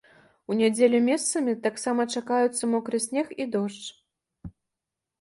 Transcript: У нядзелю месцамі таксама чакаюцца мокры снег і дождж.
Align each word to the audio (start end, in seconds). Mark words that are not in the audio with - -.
У 0.53 0.55
нядзелю 0.61 1.01
месцамі 1.09 1.53
таксама 1.67 2.01
чакаюцца 2.15 2.73
мокры 2.75 2.97
снег 3.07 3.27
і 3.41 3.51
дождж. 3.59 3.89